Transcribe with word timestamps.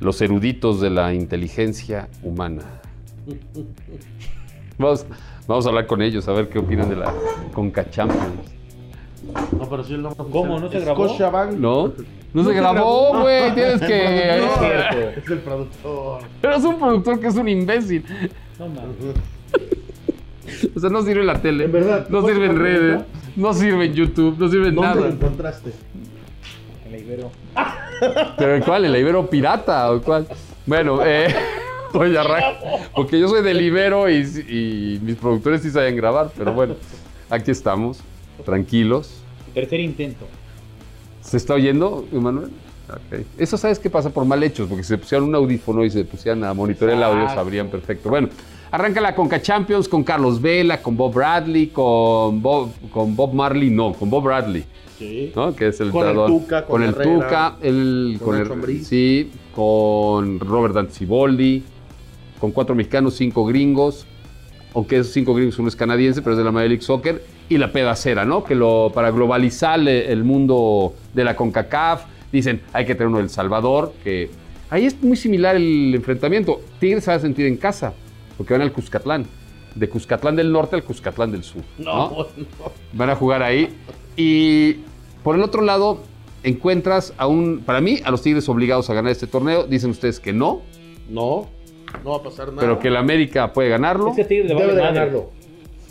los 0.00 0.20
eruditos 0.20 0.80
de 0.80 0.90
la 0.90 1.12
inteligencia 1.14 2.08
humana. 2.22 2.62
Vamos, 4.78 5.06
vamos 5.46 5.66
a 5.66 5.68
hablar 5.68 5.86
con 5.86 6.00
ellos, 6.02 6.26
a 6.28 6.32
ver 6.32 6.48
qué 6.48 6.58
opinan 6.58 6.88
de 6.88 6.96
la 6.96 7.12
Conca 7.52 7.88
Champions. 7.90 8.50
No, 9.52 9.68
pero 9.68 9.84
sí 9.84 9.94
el 9.94 10.02
nombre 10.02 10.24
¿Cómo? 10.32 10.58
¿No 10.58 10.70
se 10.70 10.80
grabó? 10.80 11.06
Scotiabank. 11.08 11.52
¿No? 11.52 11.92
No 12.32 12.44
se 12.44 12.52
grabó, 12.54 13.20
güey. 13.20 13.54
Tienes 13.54 13.80
que. 13.80 14.38
No 14.40 14.46
es 14.46 14.58
cierto. 14.58 15.20
Es 15.20 15.30
el 15.30 15.38
productor. 15.40 16.22
Pero 16.40 16.54
es 16.56 16.64
un 16.64 16.78
productor 16.78 17.20
que 17.20 17.26
es 17.26 17.34
un 17.36 17.48
imbécil. 17.48 18.04
No 18.58 18.68
mames. 18.68 18.96
O 20.74 20.80
sea, 20.80 20.90
no 20.90 21.02
sirve 21.02 21.22
la 21.24 21.40
tele. 21.40 21.64
En 21.64 21.72
verdad, 21.72 22.08
No 22.08 22.22
¿cuál 22.22 22.32
sirve 22.32 22.46
en 22.46 22.52
fue 22.56 22.58
la 22.62 22.64
redes. 22.78 23.02
No 23.36 23.52
sirve 23.52 23.84
en 23.84 23.94
YouTube. 23.94 24.36
No 24.38 24.48
sirve 24.48 24.68
en 24.68 24.74
¿Dónde 24.74 24.94
lo 24.94 25.00
nada. 25.02 25.08
encontraste? 25.14 25.72
En 26.90 26.92
la 26.92 26.98
Ibero. 26.98 27.30
¿Pero 28.36 28.64
cuál? 28.64 28.84
¿El 28.84 28.96
Ibero 28.96 29.30
Pirata 29.30 29.92
o 29.92 30.02
cuál? 30.02 30.26
Bueno, 30.66 31.00
eh. 31.04 31.28
Porque 32.94 33.18
yo 33.18 33.28
soy 33.28 33.42
del 33.42 33.60
Ibero 33.60 34.08
y, 34.08 34.16
y 34.48 35.00
mis 35.02 35.16
productores 35.16 35.62
sí 35.62 35.70
saben 35.70 35.96
grabar. 35.96 36.30
Pero 36.36 36.52
bueno, 36.52 36.74
aquí 37.28 37.50
estamos. 37.50 38.00
Tranquilos. 38.44 39.22
Tercer 39.54 39.80
intento. 39.80 40.26
¿Se 41.20 41.36
está 41.36 41.54
oyendo, 41.54 42.06
Emanuel? 42.12 42.50
Ok. 42.88 43.20
Eso 43.38 43.56
sabes 43.56 43.78
qué 43.78 43.90
pasa 43.90 44.10
por 44.10 44.24
mal 44.24 44.42
hechos, 44.42 44.68
porque 44.68 44.82
si 44.82 44.88
se 44.88 44.98
pusieran 44.98 45.28
un 45.28 45.34
audífono 45.34 45.84
y 45.84 45.90
se 45.90 46.04
pusieran 46.04 46.42
a 46.44 46.54
monitorear 46.54 46.96
el 46.96 47.04
audio, 47.04 47.28
sabrían 47.28 47.68
perfecto. 47.68 48.08
Bueno, 48.08 48.28
arranca 48.70 49.00
la 49.00 49.14
Conca 49.14 49.40
Champions 49.42 49.88
con 49.88 50.02
Carlos 50.04 50.40
Vela, 50.40 50.80
con 50.82 50.96
Bob 50.96 51.14
Bradley, 51.14 51.68
con 51.68 52.40
Bob, 52.42 52.70
con 52.92 53.16
Bob 53.16 53.32
Marley, 53.34 53.70
no, 53.70 53.92
con 53.92 54.08
Bob 54.10 54.24
Bradley, 54.24 54.64
Sí. 54.98 55.32
¿no? 55.34 55.54
Que 55.56 55.68
es 55.68 55.80
el 55.80 55.90
Con 55.90 56.06
el. 56.08 56.14
Tuca, 56.26 56.64
con 56.66 56.72
con 56.72 56.82
el 56.82 56.90
Herrera, 56.90 57.14
Tuca, 57.14 57.56
el, 57.62 58.18
con 58.22 58.36
el- 58.36 58.84
sí, 58.84 59.30
con 59.54 60.38
Robert 60.40 60.74
Danziboldi, 60.74 61.62
con 62.38 62.52
cuatro 62.52 62.74
mexicanos, 62.74 63.14
cinco 63.14 63.44
gringos, 63.46 64.06
aunque 64.74 64.98
esos 64.98 65.12
cinco 65.12 65.34
gringos 65.34 65.58
uno 65.58 65.68
es 65.68 65.76
canadiense, 65.76 66.22
pero 66.22 66.32
es 66.32 66.38
de 66.38 66.44
la 66.44 66.52
Major 66.52 66.68
League 66.68 66.82
Soccer, 66.82 67.22
y 67.48 67.58
la 67.58 67.72
pedacera, 67.72 68.24
¿no? 68.24 68.44
Que 68.44 68.54
lo, 68.54 68.92
para 68.94 69.10
globalizar 69.10 69.80
el 69.88 70.22
mundo 70.22 70.94
de 71.14 71.24
la 71.24 71.34
CONCACAF, 71.34 72.04
dicen, 72.30 72.60
hay 72.72 72.86
que 72.86 72.94
tener 72.94 73.08
uno 73.08 73.18
del 73.18 73.28
Salvador, 73.30 73.92
que 74.04 74.30
ahí 74.70 74.86
es 74.86 75.02
muy 75.02 75.16
similar 75.16 75.56
el 75.56 75.92
enfrentamiento. 75.94 76.60
Tigres 76.78 77.02
se 77.04 77.10
va 77.10 77.16
a 77.16 77.20
sentir 77.20 77.46
en 77.46 77.56
casa, 77.56 77.92
porque 78.40 78.54
van 78.54 78.62
al 78.62 78.72
Cuscatlán, 78.72 79.26
de 79.74 79.86
Cuscatlán 79.90 80.34
del 80.34 80.50
norte 80.50 80.74
al 80.74 80.82
Cuscatlán 80.82 81.30
del 81.30 81.44
sur. 81.44 81.60
No, 81.76 81.84
¿no? 81.84 82.16
no. 82.16 82.26
Van 82.94 83.10
a 83.10 83.14
jugar 83.14 83.42
ahí. 83.42 83.68
Y 84.16 84.76
por 85.22 85.36
el 85.36 85.42
otro 85.42 85.60
lado, 85.60 86.00
encuentras 86.42 87.12
a 87.18 87.26
un, 87.26 87.60
para 87.66 87.82
mí, 87.82 88.00
a 88.02 88.10
los 88.10 88.22
Tigres 88.22 88.48
obligados 88.48 88.88
a 88.88 88.94
ganar 88.94 89.12
este 89.12 89.26
torneo. 89.26 89.64
Dicen 89.64 89.90
ustedes 89.90 90.20
que 90.20 90.32
no, 90.32 90.62
No, 91.10 91.48
no 92.02 92.12
va 92.12 92.16
a 92.16 92.22
pasar 92.22 92.46
nada. 92.48 92.60
pero 92.62 92.78
que 92.78 92.88
el 92.88 92.96
América 92.96 93.52
puede 93.52 93.68
ganarlo. 93.68 94.08
Este 94.08 94.24
Tigres 94.24 94.48
le 94.48 94.54
Debe 94.54 94.60
vale 94.68 94.74
de 94.74 94.80
madre. 94.84 94.94
ganarlo. 95.00 95.30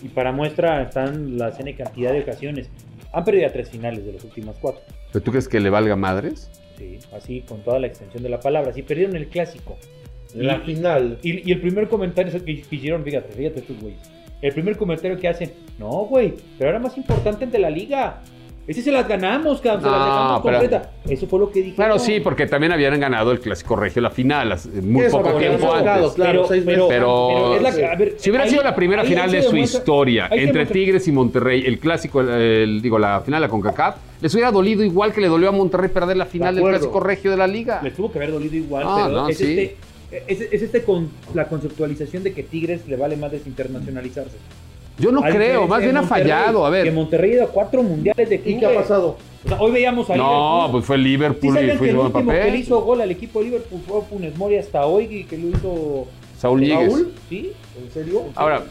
Y 0.02 0.08
para 0.08 0.31
muestra 0.31 0.81
están 0.81 1.38
las 1.38 1.59
N 1.59 1.75
cantidad 1.75 2.11
de 2.13 2.22
ocasiones. 2.22 2.67
Han 3.13 3.23
perdido 3.25 3.45
a 3.45 3.52
tres 3.52 3.69
finales 3.69 4.03
de 4.03 4.13
las 4.13 4.23
últimas 4.23 4.56
cuatro. 4.59 4.81
¿Pero 5.13 5.23
tú 5.23 5.30
crees 5.30 5.47
que 5.47 5.59
le 5.59 5.69
valga 5.69 5.95
madres? 5.95 6.50
Sí, 6.80 6.97
así 7.16 7.41
con 7.47 7.61
toda 7.61 7.78
la 7.78 7.86
extensión 7.86 8.23
de 8.23 8.30
la 8.30 8.39
palabra. 8.39 8.73
Sí, 8.73 8.81
perdieron 8.81 9.16
el 9.16 9.28
clásico. 9.28 9.78
La 10.35 10.58
Y- 10.58 10.59
final. 10.61 11.17
Y, 11.23 11.49
y 11.49 11.52
el 11.52 11.61
primer 11.61 11.88
comentario 11.88 12.31
que 12.31 12.61
que 12.61 12.75
hicieron, 12.75 13.03
fíjate, 13.03 13.33
fíjate 13.33 13.59
estos 13.61 13.80
güeyes. 13.80 13.99
El 14.41 14.53
primer 14.53 14.77
comentario 14.77 15.17
que 15.19 15.27
hacen, 15.27 15.52
no, 15.77 15.89
güey, 16.05 16.33
pero 16.58 16.69
era 16.69 16.80
más 16.80 16.95
importante 16.97 17.45
el 17.45 17.52
de 17.52 17.59
la 17.59 17.69
liga. 17.69 18.22
Ese 18.67 18.83
se 18.83 18.91
las 18.91 19.07
ganamos, 19.07 19.59
cabrón, 19.61 19.81
se 19.81 19.89
No, 19.89 19.95
las 19.97 20.05
dejamos 20.05 20.41
pero- 20.44 20.59
completa. 20.59 20.91
Eso 21.09 21.25
fue 21.27 21.39
lo 21.39 21.52
que 21.52 21.63
dije. 21.63 21.75
Claro, 21.75 21.97
sí, 21.97 22.19
porque 22.19 22.45
también 22.45 22.72
habían 22.72 23.00
ganado 23.00 23.31
el 23.31 23.39
Clásico 23.39 23.75
Regio, 23.75 24.00
la 24.00 24.11
final, 24.11 24.55
muy 24.83 25.05
Eso, 25.05 25.17
poco 25.23 25.38
tiempo 25.39 25.73
antes. 25.73 26.11
claro, 26.11 26.46
seis 26.47 26.63
meses. 26.63 26.84
Pero- 26.88 27.56
es 27.56 27.61
la- 27.63 27.91
a 27.91 27.96
ver, 27.96 28.13
Si 28.17 28.29
hubiera 28.29 28.44
ahí- 28.46 28.51
sido 28.51 28.61
la 28.61 28.75
primera 28.75 29.03
final 29.03 29.31
se 29.31 29.38
de 29.38 29.41
su 29.44 29.57
historia 29.57 30.29
se 30.29 30.44
entre 30.44 30.67
Tigres 30.67 31.07
y 31.07 31.11
Monterrey, 31.11 31.63
el 31.66 31.79
clásico, 31.79 32.22
el- 32.22 32.29
el- 32.29 32.81
digo, 32.84 33.00
la 33.00 33.22
final 33.22 33.41
de 33.41 33.47
la 33.47 33.51
CONCACAF, 33.51 33.96
les 34.22 34.34
hubiera 34.35 34.51
dolido 34.51 34.84
igual 34.84 35.13
que 35.13 35.22
le 35.22 35.28
dolió 35.29 35.50
a 35.50 35.51
Monterrey 35.51 35.90
perder 35.90 36.16
la 36.17 36.28
final 36.28 36.53
del 36.53 36.63
acuerdo. 36.63 36.78
Clásico 36.79 37.00
Regio 37.00 37.31
de 37.31 37.38
la 37.38 37.47
Liga. 37.47 37.81
Les 37.84 37.96
tuvo 37.96 38.11
que 38.11 38.19
haber 38.19 38.31
dolido 38.31 38.56
igual, 38.56 38.84
No, 38.85 38.96
pero 38.97 39.07
no, 39.09 39.29
es, 39.29 39.38
sí. 39.40 39.44
este, 39.59 39.78
es, 40.12 40.42
es 40.42 40.62
este 40.62 40.84
con 40.84 41.09
la 41.34 41.47
conceptualización 41.47 42.24
de 42.24 42.34
que 42.34 42.44
Tigres 42.44 42.88
le 42.88 42.96
vale 42.96 43.16
más 43.18 43.31
desinternacionalizarse. 43.31 44.38
Yo 44.97 45.14
no 45.14 45.22
creo, 45.22 45.66
más 45.66 45.81
bien 45.81 45.96
ha 45.96 46.02
Monterrey, 46.02 46.24
fallado. 46.28 46.66
A 46.66 46.72
Que 46.72 46.84
ver, 46.84 46.92
Monterrey 46.94 47.31
ha 47.31 47.36
ido 47.36 47.44
a 47.46 47.47
cuatro 47.47 47.81
mundiales 47.84 48.28
de 48.30 48.36
¿Y 48.36 48.40
clubes. 48.40 48.59
qué 48.59 48.66
ha 48.66 48.74
pasado? 48.81 49.18
O 49.46 49.47
sea, 49.47 49.62
hoy 49.62 49.72
veíamos 49.72 50.09
a 50.09 50.18
no, 50.18 50.24
Liverpool. 50.25 50.72
pues 50.72 50.86
fue 50.86 50.97
¿Sí 50.97 51.03
Liverpool 51.03 51.50
y 51.50 51.52
fue 51.52 51.62
que 51.62 51.72
el 51.72 51.78
buen 51.96 52.08
último 52.08 52.31
que 52.31 52.34
le 52.34 52.40
papel. 52.44 52.56
hizo 52.59 52.81
gol 52.81 53.02
al 53.02 53.12
equipo 53.12 53.40
de 53.40 53.46
Liverpool 53.46 53.81
fue 53.88 54.02
Funes 54.02 54.38
Mori 54.38 54.58
hasta 54.58 54.86
hoy 54.86 55.06
y 55.06 55.24
que 55.24 55.38
lo 55.38 55.47
hizo 55.50 56.08
Saúl 56.38 56.59
Ñíguez. 56.59 56.91
¿Raúl? 56.91 57.14
¿Sí? 57.30 57.52
¿En 57.81 57.91
serio? 57.94 58.24
Ahora, 58.36 58.64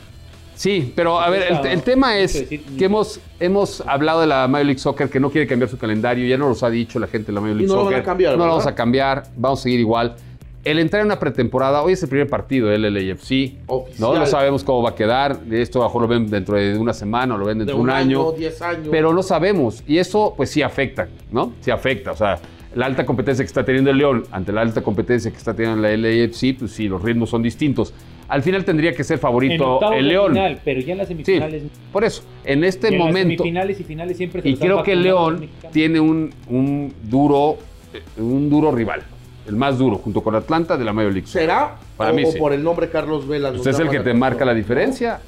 sí, 0.54 0.92
pero 0.94 1.18
a 1.18 1.30
ver, 1.30 1.44
el, 1.50 1.66
el 1.66 1.82
tema 1.82 2.18
es 2.18 2.42
que 2.46 2.84
hemos, 2.84 3.20
hemos 3.40 3.80
hablado 3.86 4.20
de 4.20 4.26
la 4.26 4.46
Major 4.48 4.66
League 4.66 4.80
Soccer 4.80 5.08
que 5.08 5.20
no 5.20 5.30
quiere 5.30 5.46
cambiar 5.46 5.70
su 5.70 5.78
calendario, 5.78 6.26
ya 6.28 6.36
no 6.36 6.50
los 6.50 6.62
ha 6.62 6.68
dicho 6.68 6.98
la 6.98 7.06
gente 7.06 7.28
de 7.28 7.32
la 7.32 7.40
Major 7.40 7.56
Y 7.56 7.60
League 7.60 7.68
no 7.68 7.74
lo 7.76 7.80
Soccer. 7.84 7.94
van 7.96 8.02
a 8.02 8.04
cambiar, 8.04 8.32
no 8.36 8.44
lo 8.44 8.50
vamos 8.50 8.66
a 8.66 8.74
cambiar, 8.74 9.22
vamos 9.34 9.60
a 9.60 9.62
seguir 9.62 9.80
igual. 9.80 10.14
El 10.64 10.78
entrar 10.80 11.00
en 11.00 11.06
una 11.06 11.18
pretemporada, 11.18 11.82
hoy 11.82 11.92
es 11.94 12.02
el 12.02 12.08
primer 12.08 12.28
partido 12.28 12.68
del 12.68 12.82
LAFC. 12.82 13.54
Oficial. 13.66 14.00
No, 14.00 14.18
no 14.18 14.26
sabemos 14.26 14.64
cómo 14.64 14.82
va 14.82 14.90
a 14.90 14.94
quedar. 14.94 15.38
Esto 15.50 15.78
a 15.80 15.82
lo 15.84 15.88
mejor 15.88 16.02
lo 16.02 16.08
ven 16.08 16.28
dentro 16.28 16.56
de 16.56 16.76
una 16.76 16.92
semana 16.92 17.36
o 17.36 17.38
lo 17.38 17.46
ven 17.46 17.58
De 17.58 17.64
dentro 17.64 17.76
de 17.76 17.80
un, 17.82 17.88
un 17.88 17.94
año. 17.94 18.20
año, 18.28 18.32
10 18.32 18.62
años. 18.62 18.88
Pero 18.90 19.14
no 19.14 19.22
sabemos. 19.22 19.82
Y 19.86 19.98
eso, 19.98 20.34
pues 20.36 20.50
sí 20.50 20.60
afecta, 20.62 21.08
¿no? 21.30 21.52
Sí 21.60 21.70
afecta. 21.70 22.10
O 22.12 22.16
sea, 22.16 22.38
la 22.74 22.86
alta 22.86 23.06
competencia 23.06 23.42
que 23.44 23.46
está 23.46 23.64
teniendo 23.64 23.90
el 23.90 23.98
León 23.98 24.24
ante 24.30 24.52
la 24.52 24.60
alta 24.60 24.82
competencia 24.82 25.30
que 25.30 25.36
está 25.38 25.54
teniendo 25.54 25.80
la 25.80 25.96
LAFC, 25.96 26.58
pues 26.58 26.72
sí, 26.72 26.88
los 26.88 27.00
ritmos 27.02 27.30
son 27.30 27.42
distintos. 27.42 27.94
Al 28.28 28.42
final 28.42 28.64
tendría 28.64 28.92
que 28.92 29.04
ser 29.04 29.14
En 29.14 29.20
favorito 29.20 29.74
octavos 29.76 29.96
el 29.96 30.08
León. 30.08 30.32
final, 30.32 30.60
pero 30.64 30.80
ya 30.80 30.92
en 30.92 30.98
las 30.98 31.08
Sí, 31.08 31.14
semifinales. 31.14 31.62
por 31.92 32.04
eso, 32.04 32.22
en 32.44 32.62
este 32.64 32.88
y 32.90 32.92
en 32.94 32.98
las 32.98 33.06
momento. 33.06 33.42
semifinales 33.44 33.80
y 33.80 33.84
finales 33.84 34.16
siempre 34.18 34.42
se 34.42 34.48
Y 34.50 34.56
creo 34.56 34.82
que 34.82 34.92
el 34.92 35.02
León 35.02 35.48
tiene 35.72 35.98
un, 35.98 36.30
un 36.50 36.92
duro 37.04 37.56
eh, 37.94 38.02
un 38.20 38.50
duro 38.50 38.70
rival. 38.70 39.02
El 39.48 39.56
más 39.56 39.78
duro, 39.78 39.96
junto 39.96 40.22
con 40.22 40.34
Atlanta 40.34 40.76
de 40.76 40.84
la 40.84 40.92
Major 40.92 41.12
League. 41.12 41.26
¿Será? 41.26 41.76
Para 41.96 42.12
o, 42.12 42.14
mí 42.14 42.24
o 42.24 42.30
sí. 42.32 42.38
por 42.38 42.52
el 42.52 42.62
nombre 42.62 42.88
Carlos 42.90 43.26
Vela. 43.26 43.50
Usted 43.50 43.70
es 43.70 43.78
el 43.80 43.88
que 43.88 44.00
te 44.00 44.12
marca 44.14 44.44
la 44.44 44.54
diferencia. 44.54 45.20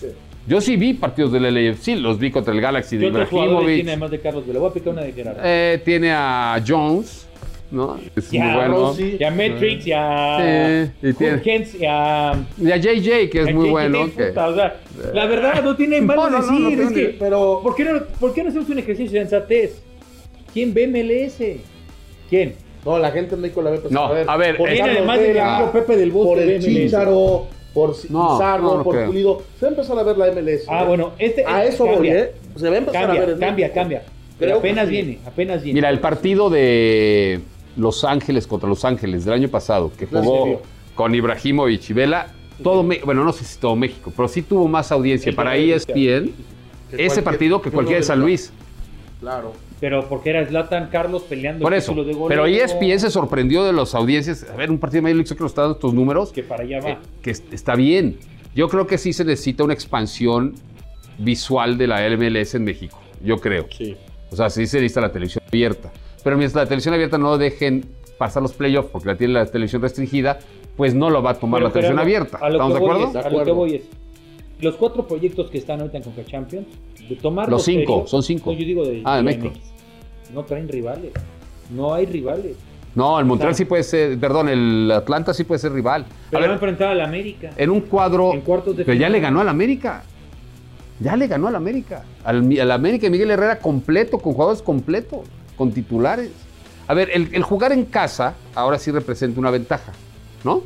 Sí. 0.00 0.08
Yo 0.46 0.60
sí 0.60 0.76
vi 0.76 0.94
partidos 0.94 1.30
del 1.32 1.42
LAFC, 1.54 1.96
los 1.98 2.18
vi 2.18 2.30
contra 2.30 2.52
el 2.52 2.60
Galaxy 2.60 2.96
de 2.96 3.02
¿Qué 3.06 3.10
otros 3.12 3.28
jugadores 3.28 3.52
Ibrahimovic. 3.52 3.76
tiene 3.76 3.90
además 3.92 4.10
de 4.10 4.20
Carlos? 4.20 4.46
Le 4.46 4.58
voy 4.58 4.70
a 4.70 4.72
picar 4.72 4.92
una 4.92 5.02
de 5.02 5.12
Gerardo. 5.12 5.40
Eh, 5.44 5.80
tiene 5.84 6.12
a 6.12 6.60
Jones, 6.66 7.28
¿no? 7.70 7.98
Es 8.16 8.30
Ya, 8.32 8.44
muy 8.44 8.54
bueno. 8.54 8.74
Rossi. 8.74 9.16
y 9.20 9.22
a 9.24 9.30
Matrix, 9.30 9.86
y 9.86 9.92
a 9.92 10.90
Sí, 11.00 11.08
y 11.08 11.12
tiene- 11.12 11.34
Hurkens, 11.34 11.74
y 11.76 11.84
a... 11.86 12.32
Y 12.58 12.72
a 12.72 12.76
JJ, 12.78 13.30
que 13.30 13.42
es 13.42 13.48
a 13.48 13.52
muy 13.52 13.66
JJ, 13.66 13.70
bueno. 13.70 14.10
que- 14.16 14.24
puta, 14.26 14.48
o 14.48 14.54
sea, 14.54 14.80
la 15.14 15.26
verdad, 15.26 15.62
no 15.62 15.76
tiene 15.76 16.00
mal 16.00 16.16
No, 16.16 16.30
no, 16.30 16.38
no, 16.40 16.42
decir. 16.46 16.60
no 16.60 16.68
es 16.88 16.94
tiene- 16.94 17.10
que, 17.12 17.16
Pero 17.18 17.60
¿por, 17.62 17.76
qué 17.76 17.84
no, 17.84 18.00
¿Por 18.18 18.34
qué 18.34 18.42
no 18.42 18.48
hacemos 18.48 18.68
un 18.70 18.78
ejercicio 18.78 19.20
de 19.20 19.28
sensatez? 19.28 19.82
¿Quién 20.52 20.74
ve 20.74 20.88
MLS? 20.88 21.60
¿Quién? 22.28 22.54
No, 22.84 22.98
la 22.98 23.10
gente 23.10 23.34
en 23.34 23.40
México 23.42 23.62
la 23.62 23.70
ve 23.70 23.78
pensar, 23.78 23.92
No, 23.92 24.30
a 24.30 24.36
ver, 24.36 24.56
por 24.56 24.68
es- 24.68 24.74
¿Quién 24.74 24.86
Carlos 24.86 24.96
además 24.98 25.20
de 25.20 25.28
Vela, 25.28 25.56
amigo 25.56 25.72
Pepe 25.72 25.96
del 25.96 26.10
Bosque 26.12 26.28
por 26.28 26.38
el? 26.38 26.62
Chícharo, 26.62 27.46
por 27.74 27.88
No, 28.10 28.32
Pizarro, 28.38 28.62
no, 28.62 28.76
no 28.78 28.84
por 28.84 28.94
creo. 28.94 29.06
Pulido. 29.06 29.42
Se 29.58 29.66
va 29.66 29.68
a 29.68 29.70
empezar 29.72 29.98
a 29.98 30.02
ver 30.02 30.18
la 30.18 30.26
MLS. 30.32 30.64
Ah, 30.68 30.82
¿eh? 30.82 30.86
bueno, 30.88 31.12
este... 31.18 31.44
A 31.46 31.62
este 31.64 31.74
eso 31.74 31.84
voy, 31.84 31.94
cambia, 31.94 32.18
¿eh? 32.20 32.32
Se 32.56 32.68
va 32.68 32.74
a 32.74 32.78
empezar 32.78 33.02
a 33.02 33.06
Cambia, 33.06 33.20
ver 33.20 33.30
en 33.34 33.38
cambia, 33.40 33.66
México. 33.66 33.74
cambia. 33.80 34.02
Pero 34.38 34.52
Creo 34.52 34.62
que 34.62 34.68
apenas 34.70 34.84
sí. 34.86 34.90
viene, 34.92 35.18
apenas 35.26 35.62
viene. 35.62 35.76
Mira, 35.78 35.90
el 35.90 36.00
partido 36.00 36.48
de 36.50 37.40
Los 37.76 38.04
Ángeles 38.04 38.46
contra 38.46 38.68
Los 38.68 38.84
Ángeles 38.84 39.24
del 39.24 39.34
año 39.34 39.48
pasado, 39.48 39.92
que 39.98 40.06
jugó 40.06 40.62
con 40.94 41.14
Ibrahimovic 41.14 41.90
y 41.90 41.92
Vela, 41.92 42.28
todo, 42.62 42.82
Me- 42.82 43.00
bueno, 43.04 43.22
no 43.24 43.32
sé 43.32 43.44
si 43.44 43.58
todo 43.60 43.76
México, 43.76 44.12
pero 44.16 44.28
sí 44.28 44.42
tuvo 44.42 44.66
más 44.66 44.90
audiencia 44.92 45.30
El 45.30 45.36
para 45.36 45.56
ESPN 45.56 46.32
ese 46.92 47.22
partido 47.22 47.60
que 47.62 47.70
cualquiera 47.70 48.00
de 48.00 48.06
San 48.06 48.18
Luis. 48.20 48.52
Claro. 49.20 49.52
Pero 49.80 50.06
porque 50.08 50.30
era 50.30 50.46
Zlatan 50.46 50.88
Carlos 50.90 51.22
peleando 51.22 51.62
Por 51.62 51.72
el 51.72 51.78
eso. 51.78 51.94
de 51.94 52.12
goleo. 52.12 52.28
Pero 52.28 52.46
ESPN 52.46 53.00
se 53.00 53.10
sorprendió 53.10 53.64
de 53.64 53.72
las 53.72 53.94
audiencias. 53.94 54.46
A 54.52 54.54
ver, 54.56 54.70
un 54.70 54.78
partido 54.78 54.98
de 54.98 55.02
Major 55.02 55.16
League 55.16 55.28
Soccer 55.28 55.42
nos 55.42 55.52
está 55.52 55.62
dando 55.62 55.76
estos 55.76 55.94
números. 55.94 56.32
Que 56.32 56.42
para 56.42 56.64
allá 56.64 56.80
va. 56.80 56.90
eh, 56.90 56.98
que 57.22 57.30
es- 57.30 57.42
está 57.50 57.74
bien. 57.74 58.18
Yo 58.54 58.68
creo 58.68 58.86
que 58.86 58.98
sí 58.98 59.12
se 59.12 59.24
necesita 59.24 59.64
una 59.64 59.72
expansión 59.74 60.54
visual 61.18 61.78
de 61.78 61.86
la 61.86 62.06
MLS 62.08 62.54
en 62.56 62.64
México. 62.64 62.98
Yo 63.24 63.38
creo. 63.38 63.66
Sí. 63.70 63.96
O 64.30 64.36
sea, 64.36 64.50
sí 64.50 64.66
se 64.66 64.78
necesita 64.78 65.00
la 65.00 65.12
televisión 65.12 65.42
abierta. 65.48 65.90
Pero 66.22 66.36
mientras 66.36 66.62
la 66.62 66.66
televisión 66.68 66.94
abierta 66.94 67.18
no 67.18 67.38
dejen 67.38 67.84
pasar 68.18 68.42
los 68.42 68.52
playoffs 68.52 68.90
porque 68.90 69.08
la 69.08 69.16
tiene 69.16 69.32
la 69.34 69.46
televisión 69.46 69.80
restringida, 69.82 70.38
pues 70.76 70.94
no 70.94 71.08
lo 71.10 71.22
va 71.22 71.30
a 71.30 71.34
tomar 71.34 71.58
Pero, 71.60 71.68
la 71.68 71.72
televisión 71.72 71.98
abierta. 71.98 72.38
¿Estamos 72.46 72.72
de 72.74 72.78
acuerdo? 72.78 73.08
es- 73.08 73.16
a 73.26 73.30
lo 73.30 73.44
que 73.44 73.50
voy 73.50 73.74
es, 73.76 73.82
los 74.62 74.76
cuatro 74.76 75.06
proyectos 75.06 75.50
que 75.50 75.58
están 75.58 75.80
ahorita 75.80 75.98
en 75.98 76.04
Conca 76.04 76.24
Champions, 76.24 76.66
de 77.08 77.16
tomar 77.16 77.48
Los 77.48 77.64
cinco, 77.64 78.06
son 78.06 78.22
cinco. 78.22 78.52
No, 78.52 78.58
yo 78.58 78.64
digo 78.66 78.84
de, 78.86 79.02
Ah, 79.04 79.16
de 79.16 79.22
México. 79.22 79.48
MX. 79.48 80.32
No 80.34 80.44
traen 80.44 80.68
rivales. 80.68 81.12
No 81.70 81.94
hay 81.94 82.06
rivales. 82.06 82.56
No, 82.94 83.18
el 83.20 83.24
Montreal 83.24 83.54
sí 83.54 83.64
puede 83.64 83.82
ser, 83.84 84.18
perdón, 84.18 84.48
el 84.48 84.90
Atlanta 84.90 85.32
sí 85.32 85.44
puede 85.44 85.60
ser 85.60 85.72
rival. 85.72 86.04
Pero 86.30 86.38
a 86.38 86.40
va 86.40 86.44
a 86.44 86.48
ver, 86.48 86.54
enfrentar 86.54 86.88
al 86.88 87.00
América. 87.00 87.50
en 87.56 87.70
un 87.70 87.80
cuadro, 87.82 88.32
en 88.34 88.40
cuartos 88.40 88.76
de 88.76 88.84
pero 88.84 88.98
ya 88.98 89.08
le 89.08 89.20
ganó 89.20 89.40
al 89.40 89.48
América. 89.48 90.02
Ya 90.98 91.16
le 91.16 91.28
ganó 91.28 91.48
al 91.48 91.54
América. 91.56 92.04
Al, 92.24 92.58
al 92.60 92.70
América 92.72 93.06
y 93.06 93.10
Miguel 93.10 93.30
Herrera 93.30 93.58
completo, 93.60 94.18
con 94.18 94.32
jugadores 94.34 94.60
completos, 94.60 95.20
con 95.56 95.70
titulares. 95.72 96.30
A 96.88 96.94
ver, 96.94 97.10
el, 97.12 97.28
el 97.32 97.42
jugar 97.44 97.70
en 97.72 97.84
casa 97.84 98.34
ahora 98.54 98.78
sí 98.78 98.90
representa 98.90 99.38
una 99.38 99.50
ventaja, 99.50 99.92
¿no? 100.44 100.62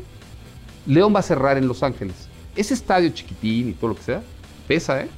León 0.87 1.15
va 1.15 1.21
a 1.21 1.23
cerrar 1.23 1.59
en 1.59 1.69
Los 1.69 1.83
Ángeles. 1.83 2.29
Ese 2.57 2.75
estadio 2.75 3.09
chiquitín 3.11 3.71
y 3.71 3.73
todo 3.73 3.89
lo 3.89 3.97
que 3.97 4.03
sea, 4.03 4.23
pesa, 4.69 5.03
¿eh? 5.03 5.09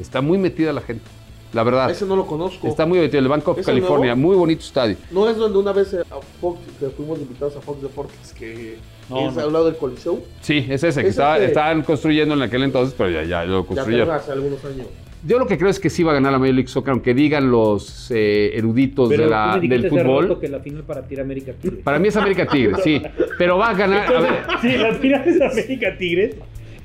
Está 0.00 0.20
muy 0.20 0.38
metida 0.38 0.72
la 0.72 0.80
gente. 0.80 1.04
La 1.52 1.62
verdad. 1.64 1.90
Ese 1.90 2.06
no 2.06 2.16
lo 2.16 2.26
conozco. 2.26 2.66
Está 2.66 2.86
muy 2.86 2.98
metido. 2.98 3.18
El 3.20 3.28
Bank 3.28 3.46
of 3.46 3.58
¿Es 3.58 3.68
el 3.68 3.74
California. 3.74 4.14
nuevo? 4.14 4.28
Muy 4.28 4.36
bonito 4.36 4.62
estadio. 4.62 4.96
No 5.10 5.28
es 5.28 5.36
donde 5.36 5.58
una 5.58 5.72
vez 5.72 5.92
eh, 5.92 6.00
a 6.10 6.18
Fox, 6.40 6.60
que 6.80 6.86
fuimos 6.88 7.18
invitados 7.20 7.54
a 7.56 7.60
Fox 7.60 7.82
Deportes, 7.82 8.32
que 8.32 8.78
No, 9.10 9.28
es 9.28 9.34
no. 9.36 9.42
al 9.42 9.52
lado 9.52 9.66
del 9.66 9.76
Coliseo. 9.76 10.20
Sí, 10.40 10.66
es 10.68 10.82
ese 10.82 11.02
que 11.02 11.08
estaban 11.08 11.82
construyendo 11.82 12.34
en 12.34 12.42
aquel 12.42 12.62
entonces, 12.62 12.94
pero 12.96 13.10
ya, 13.10 13.22
ya 13.24 13.44
lo 13.44 13.60
Ya 13.62 13.66
construyeron. 13.66 14.06
tengo 14.08 14.18
hace 14.18 14.32
algunos 14.32 14.64
años. 14.64 14.86
Yo 15.24 15.38
lo 15.38 15.46
que 15.46 15.56
creo 15.56 15.70
es 15.70 15.78
que 15.78 15.88
sí 15.88 16.02
va 16.02 16.10
a 16.10 16.14
ganar 16.14 16.32
la 16.32 16.38
Major 16.38 16.54
League 16.54 16.68
Soccer, 16.68 16.90
aunque 16.92 17.14
digan 17.14 17.48
los 17.48 18.10
eh, 18.10 18.50
eruditos 18.56 19.08
Pero 19.10 19.24
de 19.24 19.28
la- 19.30 19.50
tú 19.52 19.58
me 19.58 19.68
dijiste 19.76 19.94
del 19.94 20.04
fútbol. 20.06 20.40
que 20.40 20.48
la 20.48 20.58
final 20.58 20.82
para 20.82 21.02
ti 21.06 21.14
era 21.14 21.22
América 21.22 21.52
Tigres. 21.52 21.80
Para 21.84 21.98
mí 22.00 22.08
es 22.08 22.16
América 22.16 22.46
Tigre, 22.46 22.74
sí. 22.82 23.00
Pero 23.38 23.56
va 23.58 23.68
a 23.70 23.74
ganar. 23.74 24.12
A 24.12 24.20
ver, 24.20 24.32
Sí, 24.62 24.76
la 24.76 24.94
final 24.94 25.22
es 25.28 25.40
América 25.40 25.96
Tigres. 25.96 26.34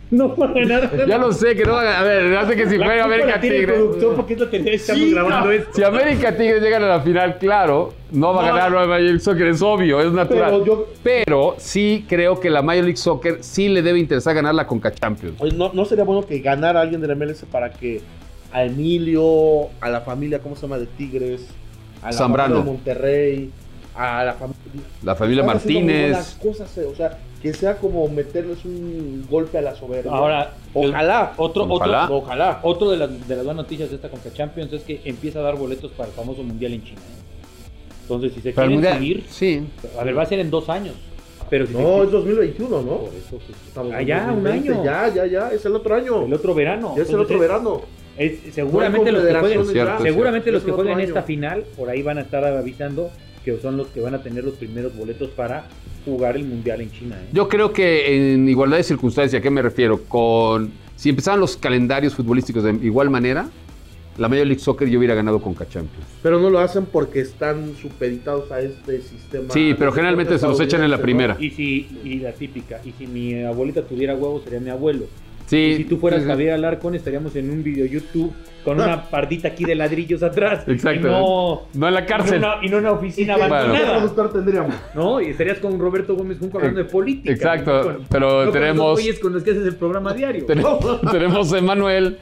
No 0.10 0.34
va 0.38 0.46
a 0.48 0.54
ganar. 0.54 1.06
ya 1.08 1.18
lo 1.18 1.34
sé 1.34 1.56
que 1.56 1.66
no 1.66 1.74
va 1.74 1.82
a 1.82 1.84
ganar. 1.84 2.00
A 2.00 2.04
ver, 2.08 2.38
hace 2.38 2.56
que 2.56 2.70
si 2.70 2.78
juega 2.78 3.04
América 3.04 3.28
la 3.32 3.42
tiene 3.42 3.56
el 3.58 3.62
Tigre. 3.66 3.74
productor 3.78 4.16
porque 4.16 4.34
es 4.36 4.40
la 4.40 4.50
tercera 4.50 4.72
vez 4.72 4.72
que 4.72 4.92
estamos 4.94 5.02
Sí, 5.04 5.12
grabando 5.14 5.52
esto. 5.52 5.70
Si 5.74 5.84
América 5.84 6.38
Tigre 6.38 6.60
llegan 6.62 6.84
a 6.84 6.88
la 6.88 7.02
final, 7.02 7.38
claro, 7.38 7.94
no 8.12 8.34
va 8.34 8.44
a 8.48 8.52
ganar 8.52 8.72
la 8.72 8.86
Major 8.86 9.02
League 9.02 9.20
Soccer, 9.20 9.48
es 9.48 9.62
obvio, 9.62 10.00
es 10.00 10.12
natural. 10.14 10.50
Pero 10.52 10.66
yo- 10.66 10.88
Pero 11.04 11.56
sí 11.58 12.06
creo 12.08 12.40
que 12.40 12.50
la 12.50 12.62
Major 12.62 12.84
League 12.86 12.98
Soccer 12.98 13.40
sí 13.42 13.68
le 13.68 13.82
debe 13.82 14.00
interesar 14.00 14.34
ganar 14.34 14.56
la 14.56 14.66
Conca 14.66 14.94
Champions. 14.94 15.36
Oye, 15.40 15.52
¿no, 15.54 15.72
¿no 15.74 15.84
sería 15.84 16.06
bueno 16.06 16.26
que 16.26 16.40
ganara 16.40 16.80
alguien 16.82 17.02
de 17.02 17.08
la 17.08 17.16
MLS 17.16 17.44
para 17.46 17.72
que 17.72 18.02
a 18.54 18.64
Emilio, 18.64 19.68
a 19.82 19.90
la 19.90 20.02
familia, 20.02 20.40
¿cómo 20.40 20.56
se 20.56 20.62
llama? 20.62 20.78
De 20.78 20.86
Tigres, 20.86 21.48
a 22.02 22.08
la 22.08 22.14
Zambrano. 22.14 22.56
familia 22.56 22.72
de 22.72 22.78
Monterrey, 22.78 23.52
a 23.98 24.24
la 24.24 24.34
familia... 24.34 24.62
La 25.04 25.14
Están 25.14 25.46
Martínez. 25.46 26.38
cosas, 26.42 26.78
eh, 26.78 26.86
o 26.86 26.96
sea, 26.96 27.18
que 27.42 27.54
sea 27.54 27.78
como 27.78 28.08
meterles 28.08 28.64
un 28.66 29.26
golpe 29.30 29.58
a 29.58 29.62
la 29.62 29.76
soberbia. 29.76 30.12
Ahora, 30.12 30.54
ojalá. 30.74 31.34
Otro, 31.38 31.64
Ojalá. 31.70 32.04
otro, 32.06 32.18
Ojalá. 32.18 32.60
otro 32.64 32.92
de, 32.92 32.98
las, 32.98 33.28
de 33.28 33.36
las 33.36 33.46
buenas 33.46 33.64
noticias 33.64 33.90
de 33.90 33.96
esta 33.96 34.10
Conca 34.10 34.32
Champions 34.34 34.74
es 34.74 34.84
que 34.84 35.02
empieza 35.06 35.40
a 35.40 35.42
dar 35.44 35.56
boletos 35.56 35.92
para 35.92 36.10
el 36.10 36.16
famoso 36.16 36.44
Mundial 36.44 36.74
en 36.74 36.84
China. 36.84 37.00
¿eh? 37.02 37.24
Entonces, 38.04 38.34
si 38.34 38.42
se 38.42 38.54
Para 38.54 38.68
quieren 38.68 38.96
subir, 38.96 39.26
Sí. 39.30 39.68
a 40.00 40.04
ver, 40.04 40.18
va 40.18 40.24
a 40.24 40.26
ser 40.26 40.40
en 40.40 40.50
dos 40.50 40.70
años. 40.70 40.96
Pero 41.50 41.66
si 41.66 41.74
No, 41.74 42.00
se 42.00 42.04
es 42.06 42.12
2021, 42.12 42.82
¿no? 42.82 42.98
por 42.98 43.10
eso, 43.14 43.38
pues, 43.38 43.44
Estamos 43.68 43.92
en 43.92 43.98
allá, 43.98 44.26
un 44.34 44.44
2020, 44.44 44.70
año. 44.74 44.84
Ya, 44.84 45.14
ya, 45.14 45.26
ya, 45.28 45.50
es 45.52 45.66
el 45.66 45.76
otro 45.76 45.96
año. 45.96 46.26
El 46.26 46.34
otro 46.34 46.54
verano. 46.54 46.94
ya 46.98 47.04
es 47.04 47.10
el 47.10 47.20
otro 47.20 47.40
verano. 47.40 47.82
es- 48.18 48.40
seguramente 48.54 49.12
los 49.12 49.24
que 49.24 49.34
jueguen, 49.36 49.66
seguramente 50.02 50.52
los 50.52 50.64
que 50.64 50.72
jueguen 50.72 51.00
esta 51.02 51.22
final, 51.24 51.64
por 51.78 51.90
ahí 51.90 52.02
van 52.02 52.18
a 52.18 52.22
estar 52.22 52.44
avisando 52.44 53.12
que 53.44 53.58
son 53.60 53.78
los 53.78 53.88
que 53.88 54.02
van 54.02 54.16
a 54.16 54.22
tener 54.22 54.44
los 54.44 54.56
primeros 54.56 54.96
boletos 54.96 55.30
para 55.30 55.68
jugar 56.06 56.36
el 56.36 56.46
Mundial 56.46 56.82
en 56.82 56.92
China. 56.92 57.18
¿eh? 57.22 57.30
Yo 57.34 57.48
creo 57.48 57.74
que 57.74 58.34
en 58.34 58.48
igualdad 58.48 58.78
de 58.78 58.84
circunstancias, 58.84 59.40
¿a 59.40 59.44
qué 59.44 59.50
me 59.50 59.62
refiero? 59.62 60.04
Con 60.04 60.72
si 60.96 61.10
empezaran 61.10 61.40
los 61.40 61.58
calendarios 61.58 62.16
futbolísticos 62.16 62.64
de 62.64 62.72
igual 62.82 63.10
manera, 63.10 63.50
la 64.18 64.28
Major 64.28 64.48
League 64.48 64.60
Soccer 64.60 64.90
yo 64.90 64.98
hubiera 64.98 65.14
ganado 65.14 65.40
con 65.40 65.56
Champions. 65.56 66.08
Pero 66.24 66.40
no 66.40 66.50
lo 66.50 66.60
hacen 66.60 66.86
porque 66.86 67.20
están 67.20 67.76
supeditados 67.76 68.52
a 68.52 68.62
este 68.62 69.02
sistema. 69.02 69.54
Sí, 69.54 69.76
pero 69.78 69.92
generalmente 69.92 70.40
se 70.40 70.48
los 70.48 70.60
echan 70.60 70.84
en 70.84 70.90
la 70.90 70.98
primera. 71.00 71.38
Y 71.40 71.52
si, 71.52 71.88
y 72.04 72.20
la 72.20 72.32
típica, 72.32 72.82
y 72.84 72.92
si 72.94 73.06
mi 73.06 73.44
abuelita 73.44 73.84
tuviera 73.84 74.16
huevos 74.16 74.44
sería 74.44 74.60
mi 74.60 74.72
abuelo. 74.72 75.06
Sí. 75.48 75.58
Y 75.58 75.76
si 75.78 75.84
tú 75.86 75.98
fueras 75.98 76.20
sí, 76.20 76.26
sí. 76.26 76.30
Javier 76.30 76.52
Alarcón 76.54 76.94
estaríamos 76.94 77.36
en 77.36 77.50
un 77.50 77.64
video 77.64 77.86
YouTube 77.86 78.32
con 78.64 78.80
una 78.80 79.04
pardita 79.10 79.48
aquí 79.48 79.64
de 79.66 79.76
ladrillos 79.76 80.22
atrás. 80.22 80.64
Exacto. 80.68 81.08
Y 81.08 81.12
no, 81.12 81.62
No 81.74 81.88
en 81.88 81.94
la 81.94 82.02
y 82.02 82.04
no 82.04 82.08
cárcel. 82.10 82.38
una, 82.40 82.56
y 82.62 82.68
no 82.70 82.78
una 82.78 82.90
¿no? 82.90 82.96
oficina 82.96 83.34
¿Y 83.34 83.38
qué 83.38 83.44
abandonada. 83.44 84.30
tendríamos? 84.34 84.76
¿No? 84.94 85.22
Y 85.22 85.28
estarías 85.30 85.58
con 85.60 85.80
Roberto 85.80 86.16
Gómez 86.16 86.38
Junco 86.40 86.58
hablando 86.60 86.84
de 86.84 86.86
política. 86.90 87.32
Exacto, 87.34 87.78
¿no? 87.78 87.84
Con- 87.84 88.06
pero 88.10 88.30
no 88.40 88.52
con 88.52 88.54
tenemos- 88.54 88.86
los 88.88 88.94
güeyes 89.00 89.20
con 89.20 89.34
los 89.34 89.44
que 89.44 89.52
haces 89.52 89.66
el 89.66 89.76
programa 89.76 90.14
diario. 90.16 90.46
Ten- 90.46 90.62
tenemos 91.12 91.52
a 91.54 91.58
Emanuel 91.58 92.18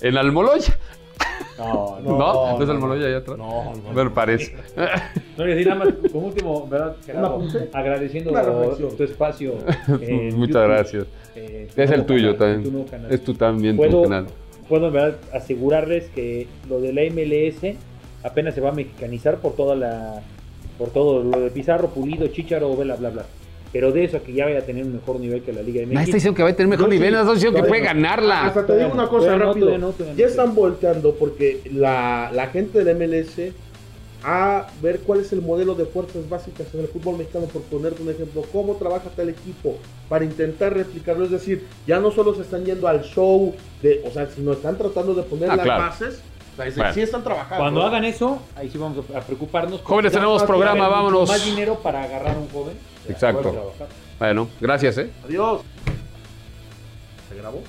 en 0.00 0.16
Almoloya. 0.16 0.74
No, 1.64 2.00
¿No? 2.00 2.58
¿No, 2.58 2.62
es 2.62 2.70
Almoloya 2.70 3.06
allá 3.06 3.16
atrás? 3.18 3.36
No, 3.38 3.72
no. 3.74 3.92
Me 4.04 4.10
parece. 4.10 4.54
No, 5.36 5.48
y 5.48 5.52
así 5.52 5.64
nada 5.64 5.84
más, 5.84 5.88
como 6.12 6.26
último, 6.26 6.66
¿verdad? 6.68 6.96
Gerardo? 7.06 7.42
agradeciendo 7.72 8.32
tu 8.96 9.02
espacio. 9.04 9.54
en 10.00 10.36
Muchas 10.36 10.48
YouTube, 10.54 10.68
gracias. 10.68 11.06
eh, 11.36 11.68
Es 11.76 11.90
el 11.92 12.04
tuyo 12.06 12.36
canal, 12.36 12.62
también. 12.64 12.86
tu. 12.86 13.14
Es 13.14 13.24
tu 13.24 13.34
también 13.34 13.76
tu 13.76 13.82
Puedo- 13.82 14.02
canal. 14.02 14.26
Puedo 14.68 14.88
en 14.88 14.92
verdad 14.92 15.16
asegurarles 15.32 16.10
que 16.10 16.46
lo 16.68 16.80
de 16.80 16.92
la 16.92 17.02
MLS 17.02 17.76
apenas 18.24 18.54
se 18.54 18.60
va 18.60 18.70
a 18.70 18.72
mexicanizar 18.72 19.36
por 19.38 19.52
toda 19.54 19.76
la 19.76 20.20
por 20.76 20.90
todo 20.90 21.22
lo 21.22 21.40
de 21.40 21.50
Pizarro, 21.50 21.88
Pulido, 21.88 22.26
Chicharo, 22.28 22.74
bla 22.76 22.96
bla 22.96 23.10
bla. 23.10 23.24
Pero 23.72 23.92
de 23.92 24.04
eso 24.04 24.16
a 24.16 24.20
que 24.20 24.32
ya 24.32 24.46
vaya 24.46 24.60
a 24.60 24.62
tener 24.62 24.84
un 24.84 24.94
mejor 24.94 25.20
nivel 25.20 25.42
que 25.42 25.52
la 25.52 25.60
Liga 25.62 25.82
Nadie 25.82 25.92
está 25.94 26.00
MX. 26.04 26.14
diciendo 26.14 26.36
que 26.36 26.42
va 26.42 26.48
a 26.48 26.52
tener 26.56 26.68
mejor 26.68 26.86
Yo 26.86 26.92
sí, 26.92 26.98
nivel, 26.98 27.12
no 27.14 27.20
está 27.20 27.34
diciendo 27.34 27.62
que 27.62 27.68
puede 27.68 27.80
no. 27.82 27.86
ganarla. 27.86 28.46
Hasta 28.46 28.66
te 28.66 28.76
digo 28.78 28.90
una 28.92 29.08
cosa 29.08 29.36
no, 29.36 29.44
rápido. 29.46 29.78
no, 29.78 29.88
no. 29.88 29.94
ya 30.16 30.26
están 30.26 30.54
volteando 30.54 31.14
porque 31.14 31.60
la, 31.72 32.30
la 32.32 32.46
gente 32.48 32.82
del 32.82 32.96
MLS 32.96 33.52
a 34.24 34.66
ver 34.82 35.00
cuál 35.00 35.20
es 35.20 35.32
el 35.32 35.42
modelo 35.42 35.74
de 35.76 35.84
fuerzas 35.86 36.28
básicas 36.28 36.66
en 36.74 36.80
el 36.80 36.88
fútbol 36.88 37.18
mexicano, 37.18 37.46
por 37.46 37.62
ponerte 37.62 38.02
un 38.02 38.10
ejemplo, 38.10 38.42
cómo 38.52 38.74
trabaja 38.74 39.10
tal 39.14 39.28
equipo 39.28 39.76
para 40.08 40.24
intentar 40.24 40.74
replicarlo. 40.74 41.24
Es 41.24 41.30
decir, 41.30 41.66
ya 41.86 42.00
no 42.00 42.10
solo 42.10 42.34
se 42.34 42.42
están 42.42 42.64
yendo 42.64 42.88
al 42.88 43.02
show, 43.04 43.54
de, 43.80 44.02
o 44.04 44.10
sea, 44.10 44.26
sino 44.28 44.52
están 44.54 44.76
tratando 44.76 45.14
de 45.14 45.22
poner 45.22 45.50
Ah, 45.50 45.56
las 45.56 45.64
claro. 45.64 45.82
bases. 45.84 46.20
O 46.52 46.56
sea, 46.56 46.66
es- 46.66 46.74
Bueno. 46.76 46.92
sí 46.94 47.00
están 47.02 47.22
trabajando. 47.22 47.62
Cuando 47.62 47.82
hagan 47.84 48.04
eso, 48.04 48.42
ahí 48.56 48.68
sí 48.68 48.76
vamos 48.76 49.04
a 49.14 49.20
preocuparnos. 49.20 49.82
Jóvenes, 49.82 50.10
tenemos 50.12 50.42
programa, 50.42 50.88
vámonos. 50.88 51.28
Más 51.28 51.44
dinero 51.44 51.76
para 51.80 52.02
agarrar 52.02 52.34
a 52.34 52.38
un 52.40 52.48
joven. 52.48 52.74
Exacto. 53.08 53.74
Bueno, 54.18 54.48
gracias, 54.60 54.98
¿eh? 54.98 55.10
Adiós. 55.24 55.62
¿Se 57.28 57.36
grabó? 57.36 57.62